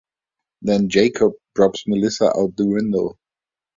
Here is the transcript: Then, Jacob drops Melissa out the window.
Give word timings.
Then, 0.63 0.89
Jacob 0.89 1.33
drops 1.53 1.83
Melissa 1.85 2.35
out 2.35 2.55
the 2.57 2.65
window. 2.65 3.19